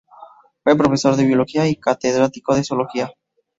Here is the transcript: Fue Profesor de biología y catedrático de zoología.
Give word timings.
Fue 0.63 0.75
Profesor 0.75 1.15
de 1.15 1.25
biología 1.27 1.67
y 1.67 1.75
catedrático 1.75 2.55
de 2.55 2.63
zoología. 2.63 3.11